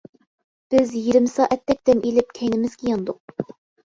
بىز 0.73 0.93
يېرىم 0.99 1.27
سائەتتەك 1.33 1.81
دەم 1.89 2.01
ئېلىپ 2.11 2.31
كەينىمىزگە 2.39 2.89
ياندۇق. 2.93 3.45